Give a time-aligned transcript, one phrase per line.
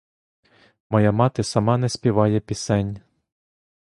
[0.89, 2.99] Моя мати сама не співає пісень.